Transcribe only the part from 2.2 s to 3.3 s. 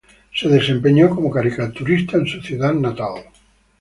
su ciudad natal.